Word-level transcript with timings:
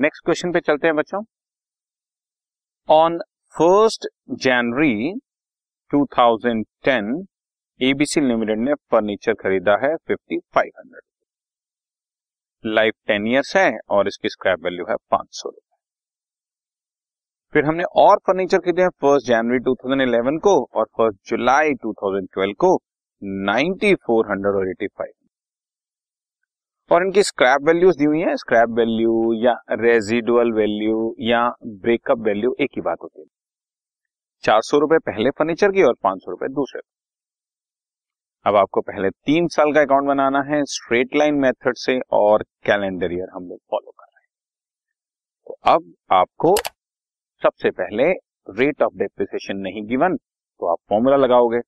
Next 0.00 0.24
question 0.24 0.52
पे 0.52 0.60
चलते 0.60 0.86
हैं 0.86 0.94
बच्चों। 0.96 1.22
ऑन 2.88 3.18
फ़र्स्ट 3.54 4.06
जनवरी 4.30 5.12
2010 5.90 7.10
एबीसी 7.80 8.20
लिमिटेड 8.20 8.58
ने 8.58 8.74
फर्नीचर 8.74 9.34
खरीदा 9.34 9.76
है 9.82 9.90
5500 10.10 11.02
लाइफ 12.64 12.94
टेन 13.06 13.26
ईयर्स 13.26 13.56
है 13.56 13.78
और 13.90 14.08
इसकी 14.08 14.28
स्क्रैप 14.28 14.60
वैल्यू 14.64 14.86
है 14.90 14.96
पाँच 15.10 15.26
सौ। 15.32 15.48
रुपए 15.48 15.76
फिर 17.52 17.64
हमने 17.64 17.84
और 17.96 18.16
फर्नीचर 18.16 18.58
खरीदे 18.58 18.82
हैं 18.82 18.88
फ़र्स्ट 18.88 19.26
जनवरी 19.26 19.58
2011 19.70 20.40
को 20.40 20.56
और 20.74 20.84
फ़र्स्ट 20.84 21.30
जुलाई 21.30 21.74
2012 21.86 22.54
को 22.58 22.76
9400 23.22 24.56
और 24.56 24.74
85 24.74 25.19
और 26.90 27.02
इनकी 27.02 27.22
स्क्रैप 27.22 27.62
वैल्यूज़ 27.62 27.98
दी 27.98 28.04
हुई 28.04 28.20
है। 28.20 28.36
स्क्रैप 28.36 28.68
वैल्यू 28.68 29.32
या 29.42 29.52
रेजिडुअल 29.72 30.52
वैल्यू 30.52 31.14
या 31.20 31.48
ब्रेकअप 31.82 32.18
वैल्यू 32.18 32.54
एक 32.60 32.70
ही 32.76 32.82
बात 32.82 32.98
होती 33.02 33.20
है। 33.20 33.26
चार 34.44 34.60
सौ 34.62 34.78
रुपए 34.78 34.98
पहले 35.06 35.30
फर्नीचर 35.30 35.72
की 35.72 35.82
और 35.82 35.94
पाँच 36.02 36.18
सौ 36.18 36.30
रुपए 36.30 36.48
दूसरे 36.54 36.80
अब 38.46 38.56
आपको 38.56 38.80
पहले 38.80 39.10
तीन 39.10 39.48
साल 39.48 39.72
का 39.72 39.80
अकाउंट 39.80 40.06
बनाना 40.06 40.40
है 40.42 40.62
स्ट्रेट 40.66 41.14
लाइन 41.16 41.34
मेथड 41.36 41.76
से 41.76 41.98
और 42.12 42.42
कैलेंडर 42.66 43.12
ईयर 43.12 43.28
हम 43.34 43.48
लोग 43.48 43.58
फॉलो 43.70 43.90
कर 43.90 44.04
रहे 44.04 44.22
हैं। 44.22 44.28
तो 45.46 45.56
अब 45.72 45.92
आपको 46.12 46.54
सबसे 47.42 47.70
पहले 47.72 48.10
रेट 48.58 48.82
ऑफ़ 48.82 48.94
डेप्रिसिएशन 48.98 49.56
नहीं 49.58 49.82
गिवन 49.88 50.16
तो 50.16 50.66
आप 50.66 50.78
फॉर्मूला 50.88 51.16
लगाओगे। 51.16 51.60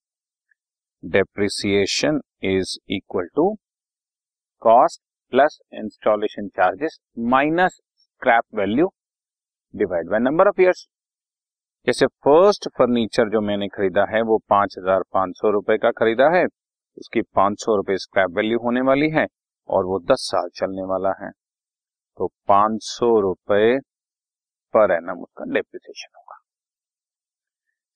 Depreciation 1.02 2.20
is 2.46 2.76
equal 2.90 3.28
to 3.36 3.48
cost 4.62 5.00
plus 5.32 5.58
installation 5.74 6.48
charges 6.48 6.98
minus 7.30 7.80
scrap 7.98 8.44
value 8.54 8.88
divide 9.74 10.08
by 10.10 10.20
number 10.20 10.48
of 10.48 10.60
years 10.60 10.86
जैसे 11.86 12.06
फ़र्स्ट 12.06 12.68
फर्नीचर 12.78 13.28
जो 13.28 13.40
मैंने 13.40 13.68
खरीदा 13.68 14.04
है, 14.10 14.20
वो 14.22 14.38
पाँच 14.50 14.74
हज़ार 14.78 15.02
पाँच 15.12 15.36
सौ 15.36 15.50
रुपए 15.50 15.76
का 15.78 15.90
खरीदा 15.92 16.28
है। 16.30 16.44
उसकी 16.98 17.22
पाँच 17.34 17.60
सौ 17.60 17.76
रुपए 17.76 17.96
स्क्रैप 17.98 18.30
वैल्यू 18.30 18.58
होने 18.58 18.80
वाली 18.80 19.08
है 19.10 19.26
और 19.68 19.84
वो 19.84 19.98
दस 20.02 20.28
साल 20.30 20.48
चलने 20.56 20.82
वाला 20.82 21.12
है। 21.20 21.30
तो 22.18 22.26
पाँच 22.48 22.82
सौ 22.82 23.08
रुपए 23.20 23.78
पर 24.74 24.92
एनम 24.92 25.22
उसका 25.22 25.44
डेप्रिसिएशन 25.54 26.16
होगा। 26.16 26.38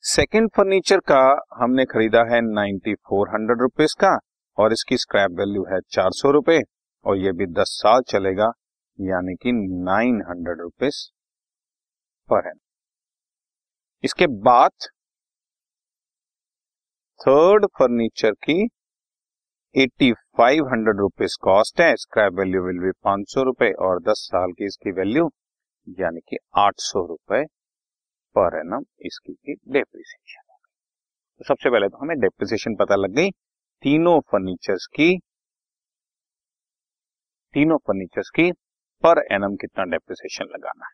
सेकेंड 0.04 0.48
फर्नीचर 0.56 1.00
का 1.10 1.20
हमने 1.54 1.84
खरीदा 1.84 2.24
है 2.24 2.40
नाइन्टी 2.44 2.94
फोर 2.94 3.28
हंड्रेड 3.28 3.60
रुपीज़ 3.62 3.94
का 4.00 4.16
और 4.58 4.72
इसकी 4.72 4.96
स्क्रैप 4.98 5.38
वैल्यू 5.38 5.64
है 5.64 5.80
चार 5.90 6.10
सौ 6.12 6.30
रुपए। 6.30 6.58
और 7.06 7.16
ये 7.16 7.32
भी 7.32 7.46
दस 7.52 7.70
साल 7.82 8.02
चलेगा, 8.08 8.52
यानी 8.98 9.34
कि 9.36 9.52
nine 9.84 10.22
hundred 10.28 10.60
rupees 10.60 11.02
per 12.28 12.48
annum 12.48 12.58
इसके 14.04 14.26
बाद 14.44 14.70
थर्ड 17.20 17.66
फर्नीचर 17.78 18.32
की 18.44 18.62
eighty 19.74 20.12
five 20.38 20.66
hundred 20.68 21.00
rupees 21.00 21.36
cost 21.42 21.80
है। 21.80 21.94
स्क्रैप 21.96 22.32
वैल्यू 22.32 22.62
विल 22.62 22.78
बी 22.80 22.90
पाँच 23.04 23.30
सौ 23.30 23.42
रुपए 23.42 23.70
और 23.80 24.00
दस 24.02 24.26
साल 24.30 24.52
की 24.52 24.66
इसकी 24.66 24.92
वैल्यू, 24.92 25.30
यानी 25.98 26.20
कि 26.20 26.36
आठ 26.58 26.74
सौ 26.80 27.06
रुपए 27.06 27.44
पर 28.36 28.58
एनम 28.58 28.84
इसकी 29.06 29.32
की 29.32 29.54
डेप्रिसिएशन 29.54 30.42
तो 31.40 31.44
सबसे 31.44 31.70
पहले 31.70 31.88
तो 31.88 31.98
हमें 31.98 32.18
डेप्रिसिएशन 32.18 32.74
पता 32.76 32.96
लग 32.96 33.10
गई। 33.12 33.30
तीनों 33.82 34.18
फर्नीचर्स 34.22 34.86
की 34.90 35.16
तीनों 37.56 37.76
फर्नीचर्स 37.78 38.30
की 38.30 38.52
पर 39.04 39.18
एनम 39.32 39.56
कितना 39.56 39.84
डेप्रिसिएशन 39.84 40.44
लगाना 40.44 40.86
है। 40.86 40.92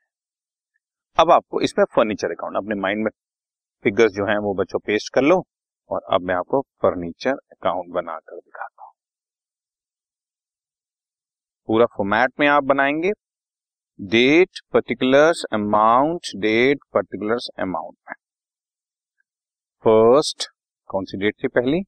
अब 1.19 1.31
आपको 1.31 1.60
इसमें 1.60 1.84
फर्नीचर 1.84 2.31
अकाउंट 2.31 2.56
अपने 2.56 2.75
माइंड 2.75 3.04
में 3.04 3.10
फिगर्स 3.84 4.12
जो 4.12 4.26
हैं 4.26 4.38
वो 4.38 4.54
बच्चों 4.54 4.78
पेस्ट 4.78 5.14
कर 5.14 5.22
लो 5.22 5.47
और 5.91 6.03
अब 6.12 6.20
मैं 6.20 6.34
आपको 6.34 6.60
फर्नीचर 6.60 7.31
अकाउंट 7.31 7.88
बनाकर 7.88 8.37
दिखाता 8.37 8.84
हूँ। 8.84 8.92
पूरा 11.66 11.87
फॉर्मेट 11.87 12.32
में 12.41 12.48
आप 12.48 12.64
बनाएँगे। 12.64 13.10
Date 14.00 14.60
particulars 14.72 15.44
amount 15.53 16.20
date 16.37 16.78
particulars 16.94 17.48
amount 17.58 17.97
में। 18.08 18.14
फ़र्स्ट 19.84 20.48
कौन 20.87 21.04
सी 21.04 21.19
डेट 21.19 21.34
थी 21.44 21.48
पहली? 21.48 21.82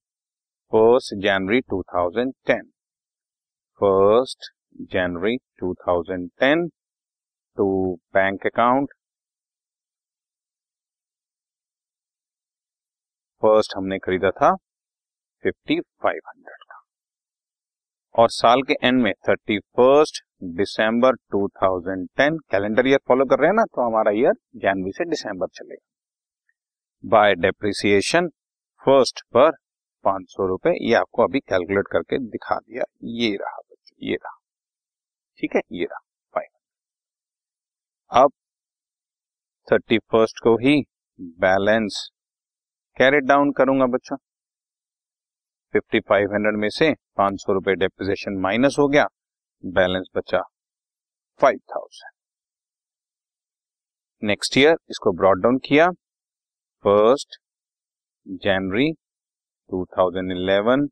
फ़र्स्ट 0.73 1.15
जनवरी 1.15 1.61
2010 1.61 2.71
फ़र्स्ट 3.81 4.54
जनवरी 4.77 5.37
2010 5.63 6.69
टू 7.57 7.95
बैंक 8.15 8.47
अकाउंट 8.47 8.93
फ़र्स्ट 13.43 13.77
हमने 13.77 13.99
खरीदा 13.99 14.31
था 14.31 14.55
फिफ्टी 15.45 15.81
फाइव 15.81 16.21
हंड्रेड 16.29 16.63
का। 16.63 16.83
और 18.15 18.31
साल 18.31 18.63
के 18.63 18.75
एंड 18.87 19.03
में 19.03 19.13
थर्टी 19.29 19.59
फ़र्स्ट 19.59 20.23
दिसंबर 20.57 21.17
2010 21.37 22.39
कैलेंडर 22.51 22.87
ईयर 22.89 22.99
फॉलो 23.09 23.25
कर 23.25 23.39
रहे 23.39 23.49
हैं 23.49 23.55
ना 23.55 23.65
तो 23.65 23.83
हमारा 23.83 24.11
ईयर 24.11 24.35
जनवरी 24.57 24.93
से 24.93 25.05
दिसंबर 25.05 25.47
चलेगा। 25.47 25.87
बाय 27.05 27.35
डेप्रिसिएशन 27.35 28.29
फ़र्स्ट 28.83 29.23
पर 29.35 29.51
पाँच 30.05 30.31
सौ 30.31 30.47
रुपए 30.47 30.71
ये 30.83 30.95
आपको 30.95 31.23
अभी 31.23 31.41
कैलकुलेट 31.41 31.87
करके 31.93 32.19
दिखा 32.19 32.57
दिया, 32.57 32.85
ये 33.05 33.37
रहा 33.37 33.59
बच्चों, 33.59 33.97
ये 34.09 34.15
रहा। 34.15 34.39
ठीक 35.45 35.57
है, 35.57 35.61
ये 35.73 35.85
रहा 35.85 35.99
फाइन 36.35 36.49
अब 38.13 38.31
थर्टी 39.69 39.99
फ़र्स्ट 40.13 40.39
को 40.43 40.55
ही 40.59 40.75
बैलेंस 41.41 41.99
कैरेट 42.97 43.25
डाउन 43.25 43.51
करूँगा 43.53 43.87
बच्चों। 43.87 44.17
फिफ्टी 45.75 46.01
फाइव 46.01 46.33
हंड्रेड 46.33 46.57
में 46.61 46.69
से 46.71 46.93
पाँच 47.17 47.41
सौ 47.43 47.53
रुपए 47.53 47.75
डेपोजिशन 47.75 48.41
माइनस 48.41 48.77
हो 48.79 48.89
गया 48.89 49.07
बैलेंस 49.65 50.09
बचा 50.17 50.41
फाइव 51.41 51.59
थाउज़ेंड 51.71 52.13
नेक्स्ट 54.23 54.59
ईयर 54.59 54.77
इसको 54.91 55.13
ब्रॉड 55.13 55.43
डाउन 55.43 55.59
किया 55.65 55.91
फ़र्स्ट 56.85 57.39
जनवरी 58.43 58.93
2011 59.71 60.87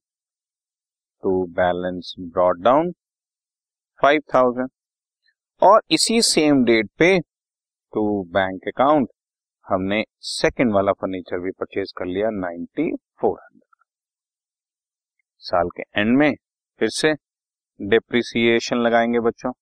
to 1.22 1.44
balance 1.54 2.14
brought 2.20 2.62
down 2.62 2.92
five 4.02 4.20
thousand 4.34 4.68
और 5.62 5.82
इसी 5.90 6.20
सेम 6.22 6.64
डेट 6.64 6.88
पे 6.98 7.18
टू 7.92 8.02
बैंक 8.32 8.68
अकाउंट 8.68 9.08
हमने 9.66 10.02
सेकंड 10.28 10.72
वाला 10.72 10.92
फर्नीचर 10.92 11.38
भी 11.38 11.50
परचेज 11.50 11.92
कर 11.98 12.06
लिया 12.06 12.30
नाइन्टी 12.30 12.90
फोर 13.20 13.38
हंड्रेड 13.40 13.84
साल 15.42 15.68
के 15.76 16.00
एंड 16.00 16.16
में 16.18 16.34
फिर 16.80 16.88
से 16.88 17.12
डिप्रिसिएशन 17.80 18.76
लगाएँगे 18.76 19.20
बच्चों। 19.20 19.52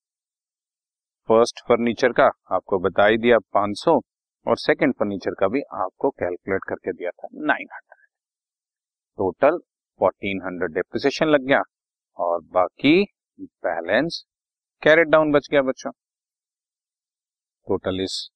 फ़र्स्ट 1.28 1.60
फर्नीचर 1.68 2.12
का 2.12 2.30
आपको 2.52 2.78
बता 2.78 3.06
ही 3.06 3.18
दिया 3.18 3.36
500 3.56 4.00
और 4.46 4.58
सेकंड 4.58 4.94
फर्नीचर 4.94 5.34
का 5.40 5.48
भी 5.48 5.62
आपको 5.74 6.10
कैलकुलेट 6.10 6.64
करके 6.68 6.92
दिया 6.92 7.10
था 7.10 7.28
900 7.50 7.94
टोटल 9.18 9.60
1400 10.00 10.74
डिप्रिसिएशन 10.74 11.26
लग 11.26 11.46
गया 11.46 11.62
और 12.18 12.40
बाकी 12.52 13.02
बैलेंस 13.40 14.24
कैरेट 14.82 15.08
डाउन 15.08 15.32
बच 15.32 15.48
गया 15.50 15.62
बच्चों। 15.62 15.90
Total 17.66 18.00
is 18.00 18.28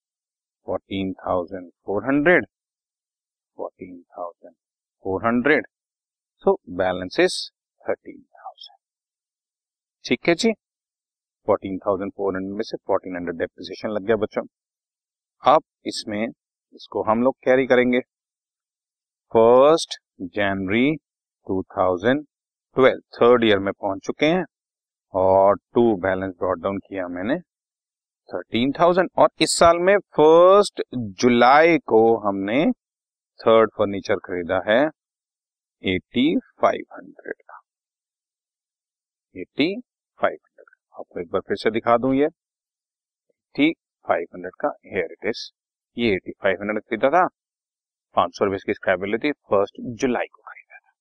14,400 0.66 2.44
14,400 3.58 5.62
so 6.44 6.58
balance 6.68 7.20
is 7.20 7.50
13 7.84 8.24
ठीक 10.04 10.28
है 10.28 10.34
जी? 10.34 10.52
फोर्टीन 11.46 11.78
थाउज़ेंड 11.78 12.12
फोर 12.12 12.36
हंड्रेड 12.36 12.56
में 12.56 12.62
से 12.62 12.76
फोर्टीन 12.76 13.16
हंड्रेड 13.16 13.36
डेप्रिसिएशन 13.36 13.88
लग 13.88 14.02
गया 14.02 14.16
बच्चों। 14.16 14.46
अब 15.42 15.62
इसमें 15.86 16.28
इसको 16.74 17.02
हम 17.02 17.22
लोग 17.22 17.36
कैरी 17.44 17.66
करेंगे। 17.66 18.00
फ़र्स्ट 19.32 20.00
जनवरी 20.22 20.96
2012 21.46 23.00
थर्ड 23.16 23.44
ईयर 23.44 23.58
में 23.58 23.72
पहुँच 23.72 24.06
चुके 24.06 24.26
हैं। 24.26 24.44
और 25.14 25.56
टू 25.74 25.94
बैलेंस 26.02 26.32
ब्रॉड 26.38 26.62
डाउन 26.62 26.78
किया 26.78 27.06
मैंने 27.08 27.38
थर्टीन 28.28 28.72
थाउज़ेंड। 28.72 29.08
और 29.18 29.28
इस 29.42 29.58
साल 29.58 29.78
में 29.78 29.96
फ़र्स्ट 30.16 30.82
जुलाई 31.20 31.78
को 31.88 32.00
हमने 32.18 32.64
थर्ड 33.40 33.70
फर्नीचर 33.78 34.16
खरीदा 34.24 34.60
है 34.68 34.80
एटी 35.84 36.36
फाइव 36.60 36.84
हंड्रेड 36.94 37.34
का। 37.34 37.60
एटी 39.34 39.68
फाइव 40.20 40.34
हंड्रेड 40.34 40.74
आपको 40.98 41.20
एक 41.20 41.28
बार 41.32 41.40
फिर 41.48 41.56
से 41.56 41.70
दिखा 41.70 41.96
दूँ 41.96 42.14
ये। 42.14 42.28
ठीक 43.54 43.76
फाइव 44.04 44.26
हंड्रेड 44.34 44.54
का 44.60 44.68
हेयर 44.86 45.12
इट 45.12 45.26
इज़ 45.28 45.48
ये 45.96 46.12
एटी 46.14 46.32
फाइव 46.42 46.62
हंड्रेड 46.62 46.82
खरीदा 46.82 47.10
था। 47.10 47.26
पाँच 48.16 48.36
सौ 48.38 48.44
रुपए 48.44 48.58
की 48.66 48.74
स्क्रैप 48.74 49.00
थी। 49.24 49.32
फ़र्स्ट 49.32 49.80
जुलाई 50.00 50.26
को 50.26 50.42
खरीदा 50.42 50.78
था। 50.78 50.92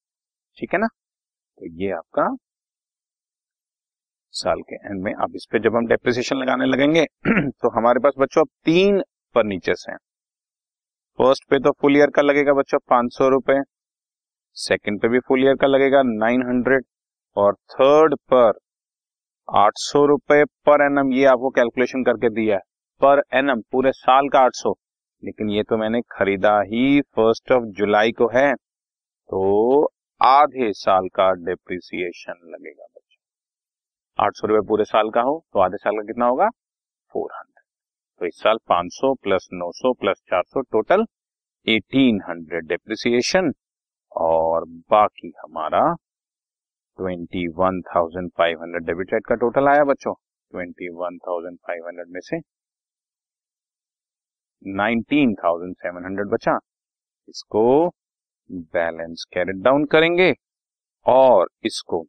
ठीक 0.58 0.74
है 0.74 0.80
ना? 0.80 0.88
तो 0.88 1.66
ये 1.82 1.92
आपका 1.92 2.28
साल 4.34 4.62
के 4.62 4.76
एंड 4.78 5.02
में। 5.04 5.14
अब 5.14 5.36
इस 5.36 5.48
पे 5.52 5.60
जब 5.60 5.76
हम 5.76 5.88
डेप्रिसिएशन 5.88 6.38
लगाने 6.38 6.66
लगेंगे 6.66 7.04
तो 7.28 7.70
हमारे 7.70 8.00
पास 8.00 8.14
बच्चों 8.20 8.42
अब 8.42 8.48
तीन 8.66 9.02
फर्नीचर्स 9.36 9.86
हैं। 9.90 9.98
फ़र्स्ट 11.20 11.50
पे 11.50 11.60
तो 11.60 11.72
फुल 11.82 11.98
ईयर 11.98 12.10
का 12.10 12.22
लगेगा 12.22 12.54
बच्चों 12.54 12.80
पाँच 12.90 13.14
सौ 13.14 13.28
रुपए 13.30 13.60
सेकेंड 14.58 15.00
पे 15.02 15.08
भी 15.08 15.20
फुल 15.20 15.44
ईयर 15.44 15.56
का 15.56 15.68
लगेगा 15.68 16.02
नाइन 16.06 16.44
हंड्रेड 16.44 16.86
और 17.38 17.54
थर्ड 17.72 18.16
पर 18.34 18.54
आठ 19.48 19.74
सौ 19.78 20.06
रुपए 20.06 20.44
पर 20.66 20.86
एनम 20.86 21.12
ये 21.14 21.26
आपको 21.26 21.50
कैलकुलेशन 21.50 22.04
करके 22.04 22.30
दिया 22.30 22.56
है। 22.56 22.62
पर 23.02 23.22
एनम 23.34 23.62
पूरे 23.72 23.92
साल 23.92 24.30
का 24.30 24.40
आठ 24.40 24.56
सौ। 24.56 24.74
लेकिन 25.24 25.50
ये 25.50 25.64
तो 25.64 25.78
मैंने 25.78 26.02
खरीदा 26.12 26.60
ही 26.68 27.02
फ़र्स्ट 27.16 27.52
ऑफ़ 27.52 27.64
जुलाई 27.78 28.12
को 28.12 28.28
है 28.36 28.54
तो 28.54 29.86
आधे 30.22 30.72
साल 30.74 31.08
का 31.16 31.32
डिप्रिसिएशन 31.44 32.40
लगेगा 32.46 32.86
आठ 34.20 34.36
सौ 34.36 34.48
रुपए 34.48 34.68
पूरे 34.68 34.84
साल 34.86 35.10
का 35.10 35.22
हो 35.22 35.44
तो 35.54 35.60
आधे 35.60 35.78
साल 35.78 35.96
का 35.96 36.02
कितना 36.08 36.26
होगा? 36.26 36.50
Four 37.12 37.32
hundred. 37.34 37.64
तो 38.22 38.26
इस 38.26 38.36
साल 38.40 38.58
पाँच 38.70 38.92
सौ 38.94 39.14
प्लस 39.24 39.48
नौ 39.54 39.72
सौ 39.72 39.94
प्लस 39.94 40.22
चार 40.30 40.44
सौ 40.44 40.62
टोटल 40.62 41.06
एटीन 41.68 42.22
हंड्रेड 42.30 42.68
डिप्रिसिएशन। 42.68 43.52
और 44.12 44.66
बाकी 44.92 45.34
हमारा 45.42 45.82
twenty 47.00 47.48
one 47.58 47.82
thousand 47.86 48.30
five 48.38 48.62
hundred 48.62 48.86
debit 48.86 49.14
rate 49.14 49.26
का 49.28 49.36
टोटल 49.36 49.68
आया 49.68 49.84
बच्चों। 49.84 50.14
Twenty 50.14 50.90
one 50.96 51.18
thousand 51.28 51.58
five 51.68 51.88
hundred 51.88 52.14
में 52.14 52.20
से 52.24 52.40
नाइनटीन 54.66 55.34
थाउज़ेंड 55.36 55.76
सेवन 55.76 56.06
हंड्रेड 56.06 56.28
बचा। 56.30 56.58
इसको 57.30 57.64
बैलेंस 58.50 59.26
कैरेट 59.34 59.64
डाउन 59.64 59.86
करेंगे 59.92 60.34
और 61.06 61.50
इसको 61.66 62.04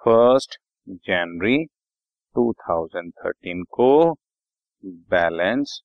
फ़र्स्ट 0.00 0.58
जनवरी 0.88 1.56
2013 2.36 3.64
को 3.70 4.14
बैलेंस 4.84 5.82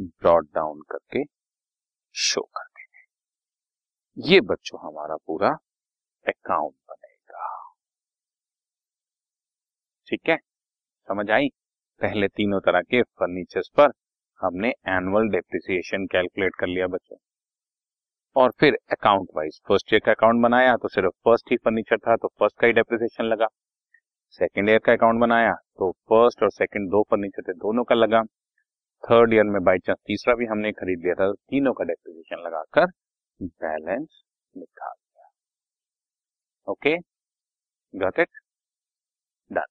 ब्रॉड 0.00 0.48
डाउन 0.54 0.80
करके 0.80 1.24
शो 2.14 2.40
कर 2.42 2.64
देंगे 2.64 4.30
ये 4.30 4.40
बच्चों 4.40 4.80
हमारा 4.86 5.16
पूरा 5.16 5.48
अकाउंट 6.28 6.74
बनेगा। 6.88 7.72
ठीक 10.08 10.28
है? 10.28 10.36
समझ 11.08 11.30
आई? 11.30 11.48
पहले 12.00 12.28
तीनों 12.28 12.60
तरह 12.60 12.80
के 12.80 13.02
फर्नीचर्स 13.02 13.68
पर 13.76 13.90
हमने 14.40 14.68
एनुअल 14.68 15.28
डेप्रिसिएशन 15.28 16.06
कैलकुलेट 16.06 16.54
कर 16.54 16.66
लिया 16.66 16.86
बच्चों। 16.86 17.16
और 18.36 18.50
फिर 18.60 18.78
अकाउंट 18.90 19.28
वाइज 19.36 19.60
फ़र्स्ट 19.68 19.92
ईयर 19.92 20.00
का 20.06 20.12
अकाउंट 20.12 20.42
बनाया 20.42 20.76
तो 20.76 20.88
सिर्फ़ 20.88 21.14
फ़र्स्ट 21.24 21.50
ही 21.50 21.56
फर्नीचर 21.56 21.98
था 21.98 22.16
तो 22.16 22.28
फ़र्स्ट 22.28 22.60
का 22.60 22.66
ही 22.66 22.72
डेप्रिसिएशन 22.72 23.24
लगा। 23.24 23.46
सेकेंड 24.38 24.68
ईयर 24.68 24.78
का 24.78 24.92
अकाउंट 24.92 25.20
बनाया 25.20 25.52
तो 25.52 25.90
फ़र्स्ट 25.92 26.42
और 26.42 26.50
सेकेंड 26.52 26.88
दो 26.90 27.02
फर्नीचर 27.10 27.42
थे, 27.42 27.52
दोनों 27.54 27.84
का 27.84 27.94
लगा। 27.94 28.22
थर्ड 29.04 29.32
ईयर 29.34 29.44
में 29.44 29.62
बाई 29.64 29.78
चांस 29.78 29.98
तीसरा 29.98 30.34
भी 30.34 30.46
हमने 30.46 30.72
खरीद 30.72 30.98
लिया 30.98 31.14
था, 31.14 31.30
तीनों 31.32 31.72
का 31.72 31.84
डेप्रिसिएशन 31.84 32.42
लगाकर 32.46 32.86
बैलेंस 33.40 34.22
निकाल 34.54 34.92
दिया। 34.92 35.28
Okay 36.68 36.96
got 37.94 38.18
it 38.18 38.28
done 39.50 39.64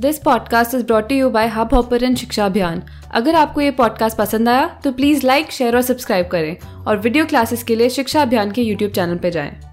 this 0.00 0.18
podcast 0.18 0.74
is 0.74 0.84
brought 0.86 1.12
you 1.12 1.30
by 1.30 1.46
Hubhopper 1.74 2.14
Shiksha 2.16 2.46
Abhiyan 2.46 2.82
अगर 3.14 3.34
आपको 3.34 3.60
ये 3.60 3.70
पॉडकास्ट 3.78 4.18
पसंद 4.18 4.48
आया 4.48 4.66
तो 4.84 4.92
प्लीज़ 4.92 5.26
लाइक 5.26 5.50
शेयर 5.52 5.76
और 5.76 5.82
सब्सक्राइब 5.84 6.28
करें। 6.28 6.84
और 6.86 6.98
वीडियो 6.98 7.26
क्लासेस 7.26 7.62
के 7.62 7.76
लिए 7.76 7.88
शिक्षा 7.90 8.22
अभियान 8.22 8.52
के 8.52 8.62
यूट्यूब 8.62 8.92
चैनल 8.92 9.18
पर 9.18 9.30
जाएँ। 9.30 9.67